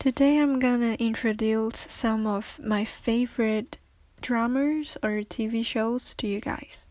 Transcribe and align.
Today 0.00 0.38
I'm 0.38 0.58
gonna 0.58 0.94
introduce 0.94 1.76
some 1.90 2.26
of 2.26 2.58
my 2.64 2.86
favorite 2.86 3.76
dramas 4.22 4.96
or 5.02 5.20
TV 5.20 5.62
shows 5.62 6.14
to 6.14 6.26
you 6.26 6.40
guys. 6.40 6.86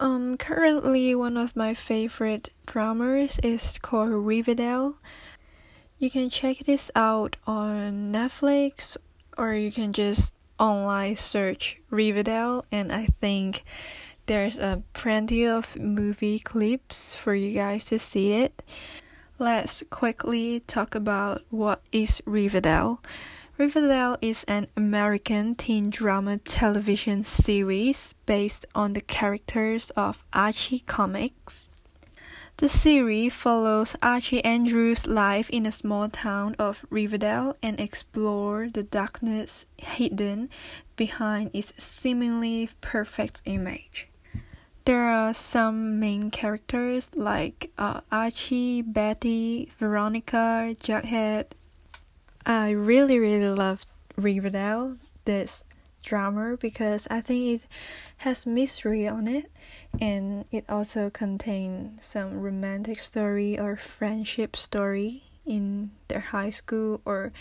Um, 0.00 0.36
currently 0.36 1.14
one 1.14 1.36
of 1.36 1.54
my 1.54 1.72
favorite 1.72 2.48
dramas 2.66 3.38
is 3.44 3.78
called 3.78 4.10
Riverdale. 4.10 4.96
You 6.00 6.10
can 6.10 6.28
check 6.28 6.56
this 6.66 6.90
out 6.96 7.36
on 7.46 8.12
Netflix 8.12 8.96
or 9.38 9.54
you 9.54 9.70
can 9.70 9.92
just 9.92 10.34
online 10.58 11.14
search 11.14 11.78
Riverdale 11.90 12.64
and 12.72 12.90
I 12.90 13.06
think 13.06 13.62
there's 14.26 14.58
a 14.58 14.82
plenty 14.94 15.46
of 15.46 15.76
movie 15.76 16.40
clips 16.40 17.14
for 17.14 17.36
you 17.36 17.54
guys 17.54 17.84
to 17.84 18.00
see 18.00 18.32
it. 18.32 18.64
Let's 19.38 19.84
quickly 19.90 20.60
talk 20.60 20.94
about 20.94 21.42
what 21.50 21.82
is 21.92 22.22
Riverdale. 22.24 23.02
Riverdale 23.58 24.16
is 24.22 24.44
an 24.48 24.66
American 24.78 25.54
teen 25.54 25.90
drama 25.90 26.38
television 26.38 27.22
series 27.22 28.14
based 28.24 28.64
on 28.74 28.94
the 28.94 29.02
characters 29.02 29.90
of 29.90 30.24
Archie 30.32 30.78
comics. 30.86 31.68
The 32.56 32.68
series 32.70 33.34
follows 33.34 33.94
Archie 34.02 34.42
Andrews' 34.42 35.06
life 35.06 35.50
in 35.50 35.66
a 35.66 35.72
small 35.72 36.08
town 36.08 36.56
of 36.58 36.86
Riverdale 36.88 37.58
and 37.62 37.78
explores 37.78 38.72
the 38.72 38.84
darkness 38.84 39.66
hidden 39.76 40.48
behind 40.96 41.50
its 41.52 41.74
seemingly 41.76 42.70
perfect 42.80 43.42
image. 43.44 44.08
There 44.86 45.02
are 45.02 45.34
some 45.34 45.98
main 45.98 46.30
characters 46.30 47.10
like 47.16 47.72
uh, 47.76 48.02
Archie, 48.12 48.82
Betty, 48.82 49.68
Veronica, 49.80 50.76
Jughead. 50.80 51.46
I 52.46 52.70
really, 52.70 53.18
really 53.18 53.48
love 53.48 53.84
Riverdale, 54.14 54.98
this 55.24 55.64
drama, 56.04 56.56
because 56.56 57.08
I 57.10 57.20
think 57.20 57.62
it 57.62 57.66
has 58.18 58.46
mystery 58.46 59.08
on 59.08 59.26
it 59.26 59.50
and 60.00 60.44
it 60.52 60.64
also 60.68 61.10
contains 61.10 62.04
some 62.04 62.38
romantic 62.38 63.00
story 63.00 63.58
or 63.58 63.74
friendship 63.74 64.54
story 64.54 65.24
in 65.44 65.90
their 66.06 66.30
high 66.30 66.50
school 66.50 67.00
or 67.04 67.32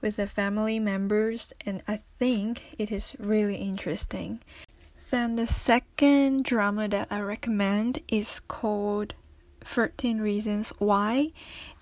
with 0.00 0.16
the 0.16 0.26
family 0.26 0.78
members 0.78 1.52
and 1.66 1.82
I 1.86 2.00
think 2.18 2.74
it 2.78 2.90
is 2.90 3.14
really 3.18 3.56
interesting. 3.56 4.40
Then 5.10 5.36
the 5.36 5.46
second 5.46 6.44
drama 6.44 6.88
that 6.88 7.08
I 7.10 7.20
recommend 7.20 8.00
is 8.08 8.40
called 8.40 9.14
13 9.60 10.20
Reasons 10.20 10.72
Why, 10.78 11.30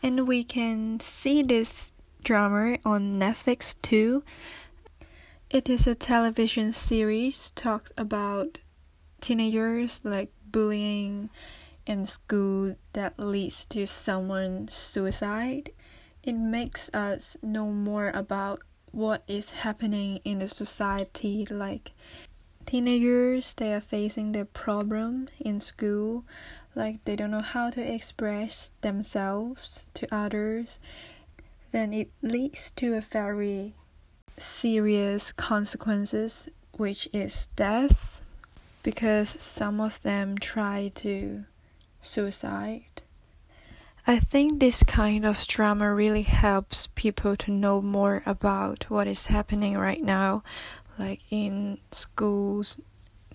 and 0.02 0.26
we 0.26 0.44
can 0.44 1.00
see 1.00 1.42
this 1.42 1.92
drama 2.22 2.78
on 2.84 3.18
Netflix 3.18 3.74
too. 3.82 4.22
It 5.50 5.68
is 5.68 5.86
a 5.86 5.94
television 5.94 6.72
series 6.72 7.50
talked 7.52 7.92
about 7.96 8.60
teenagers 9.20 10.00
like 10.04 10.32
bullying 10.50 11.30
in 11.86 12.06
school 12.06 12.76
that 12.92 13.18
leads 13.18 13.64
to 13.66 13.86
someone's 13.86 14.74
suicide. 14.74 15.70
It 16.22 16.34
makes 16.34 16.88
us 16.94 17.36
know 17.42 17.70
more 17.70 18.10
about 18.14 18.62
what 18.92 19.24
is 19.26 19.52
happening 19.52 20.20
in 20.24 20.38
the 20.38 20.48
society 20.48 21.46
like 21.50 21.92
teenagers 22.72 23.52
they 23.52 23.74
are 23.74 23.82
facing 23.82 24.32
the 24.32 24.46
problem 24.46 25.28
in 25.38 25.60
school. 25.60 26.24
Like 26.74 27.04
they 27.04 27.16
don't 27.16 27.30
know 27.30 27.42
how 27.42 27.68
to 27.68 27.82
express 27.82 28.72
themselves 28.80 29.84
to 29.92 30.08
others. 30.10 30.80
Then 31.70 31.92
it 31.92 32.10
leads 32.22 32.70
to 32.76 32.94
a 32.94 33.02
very 33.02 33.74
serious 34.38 35.32
consequences 35.32 36.48
which 36.78 37.10
is 37.12 37.48
death 37.56 38.22
because 38.82 39.28
some 39.28 39.78
of 39.78 40.00
them 40.00 40.38
try 40.38 40.90
to 40.94 41.44
suicide. 42.00 43.02
I 44.04 44.18
think 44.18 44.58
this 44.58 44.82
kind 44.82 45.24
of 45.24 45.46
drama 45.46 45.94
really 45.94 46.22
helps 46.22 46.88
people 46.88 47.36
to 47.36 47.52
know 47.52 47.80
more 47.80 48.22
about 48.26 48.90
what 48.90 49.06
is 49.06 49.26
happening 49.26 49.78
right 49.78 50.02
now 50.02 50.42
like 50.98 51.20
in 51.30 51.78
schools 51.90 52.78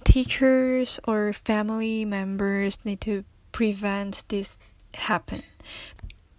teachers 0.04 1.00
or 1.08 1.34
family 1.34 2.06
members 2.06 2.80
need 2.86 3.02
to 3.02 3.24
prevent 3.52 4.24
this 4.30 4.58
happen. 4.94 5.44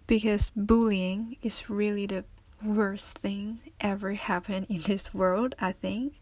Because 0.07 0.51
bullying 0.55 1.37
is 1.43 1.69
really 1.69 2.05
the 2.07 2.25
worst 2.63 3.19
thing 3.19 3.59
ever 3.79 4.13
happen 4.13 4.65
in 4.69 4.81
this 4.81 5.13
world 5.13 5.55
i 5.59 5.71
think. 5.71 6.19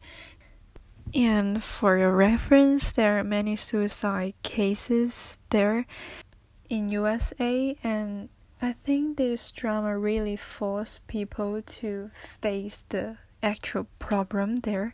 And 1.16 1.64
for 1.64 1.98
your 1.98 2.16
reference 2.16 2.92
there 2.92 3.20
are 3.20 3.24
many 3.24 3.56
suicide 3.56 4.36
cases 4.44 5.38
there 5.50 5.86
in 6.70 6.90
usa 6.90 7.78
and 7.84 8.30
i 8.62 8.74
think 8.74 9.18
this 9.18 9.52
drama 9.52 9.98
really 9.98 10.36
forced 10.36 11.08
people 11.08 11.62
to 11.62 12.12
face 12.14 12.84
the 12.90 13.18
actual 13.42 13.88
problem 14.00 14.58
there. 14.58 14.94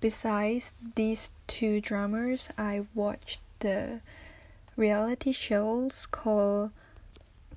Besides 0.00 0.74
these 0.94 1.30
two 1.46 1.80
dramas, 1.80 2.50
I 2.58 2.86
watched 2.94 3.40
the 3.60 4.00
reality 4.76 5.32
shows 5.32 6.06
called 6.06 6.70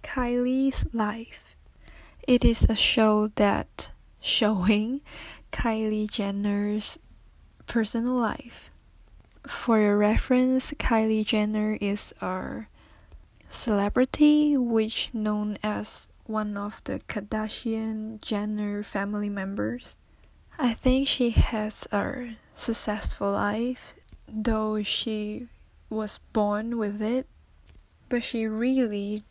Kylie's 0.04 0.86
Life. 0.94 1.56
It 2.28 2.46
is 2.46 2.66
a 2.70 2.76
show 2.76 3.30
that 3.36 3.92
showing 4.22 5.02
Kylie 5.52 6.10
Jenner's 6.10 7.00
personal 7.66 8.14
life. 8.14 8.72
For 9.48 9.80
your 9.80 9.98
reference, 9.98 10.72
Kylie 10.74 11.26
Jenner 11.26 11.78
is 11.80 12.14
a 12.22 12.66
celebrity 13.48 14.58
which 14.58 15.10
known 15.14 15.58
as 15.64 16.10
one 16.26 16.58
of 16.58 16.84
the 16.84 17.00
Kardashian 17.08 18.22
Jenner 18.22 18.84
family 18.84 19.30
members. 19.30 19.98
I 20.58 20.74
think 20.74 21.08
she 21.08 21.32
has 21.32 21.88
a 21.92 22.36
successful 22.56 23.32
life, 23.32 23.96
though 24.28 24.82
she 24.84 25.48
was 25.90 26.20
born 26.34 26.78
with 26.78 27.02
it, 27.02 27.28
but 28.10 28.24
she 28.24 28.48
really 28.48 29.24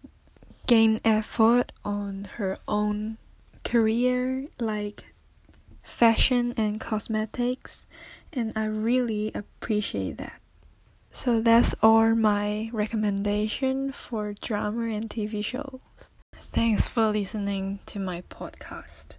gained 0.66 1.00
effort 1.04 1.72
on 1.84 2.28
her 2.36 2.58
own 2.68 3.18
career, 3.64 4.46
like 4.60 5.14
fashion 5.82 6.54
and 6.56 6.80
cosmetics, 6.80 7.86
and 8.32 8.52
I 8.56 8.66
really 8.66 9.32
appreciate 9.34 10.16
that. 10.18 10.40
So 11.10 11.40
that's 11.40 11.74
all 11.82 12.14
my 12.14 12.70
recommendation 12.72 13.92
for 13.92 14.34
drama 14.34 14.88
and 14.88 15.08
TV 15.08 15.44
shows. 15.44 16.10
Thanks 16.40 16.86
for 16.88 17.08
listening 17.08 17.80
to 17.86 17.98
my 17.98 18.22
podcast. 18.22 19.16